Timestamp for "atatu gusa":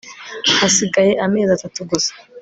1.53-2.13